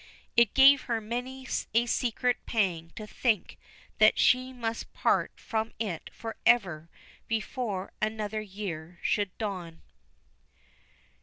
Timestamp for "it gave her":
0.35-0.99